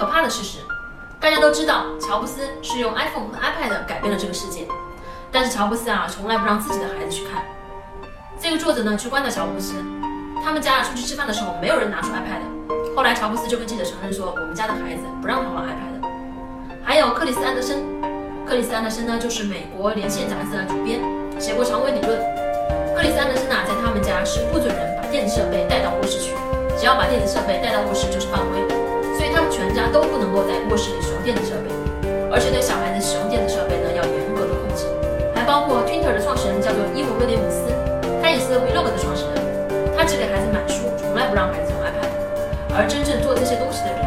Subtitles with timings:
[0.00, 0.60] 可怕的事实。
[1.20, 4.66] 大家都知道，乔布斯是用 iPhone 和 iPad 改变了这个世界，
[5.30, 7.44] 但是乔布斯啊，从来不让自己的孩子去看。
[8.40, 9.74] 这个作者呢，去观察乔布斯，
[10.42, 12.96] 他们家出去吃饭的时候，没有人拿出 iPad。
[12.96, 16.08] 后来乔布斯就跟记者承认说，我们家的孩子不让他玩 iPad。
[16.82, 17.84] 还有克里斯安德森，
[18.48, 20.98] 克里斯安德森呢，就是美国连线杂志的主编，
[21.38, 22.18] 写过长尾理论。
[22.96, 26.32] 克里斯安德森呐，在他们家是不准人把电子设备带到卧室去，
[26.78, 28.79] 只要把电子设备带到卧室就是犯规。
[32.30, 34.86] 而且对小孩子使用电子设备呢要严格的控制，
[35.34, 37.66] 还包括 Twitter 的创始人叫做伊姆威廉姆斯，
[38.22, 39.42] 他也是 Vlog 的创始人，
[39.98, 42.06] 他只给孩子买书，从来不让孩子用 iPad，
[42.78, 44.06] 而真正做这些东西的人，